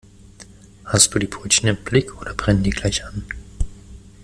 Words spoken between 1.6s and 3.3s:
im Blick oder brennen die gleich an?